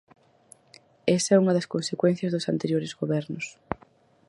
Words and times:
Esa 1.17 1.31
é 1.33 1.41
unha 1.43 1.55
das 1.57 1.69
consecuencias 1.73 2.31
dos 2.33 2.47
anteriores 2.53 2.95
gobernos. 3.01 3.45